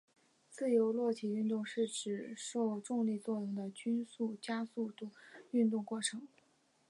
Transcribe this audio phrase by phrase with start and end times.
[0.49, 5.11] 自由落体运动是指只受重力作用的均匀加速度
[5.51, 6.27] 运动过程。